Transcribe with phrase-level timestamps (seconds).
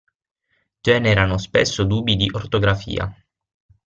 [0.81, 3.15] Generano spesso dubbi di ortografia.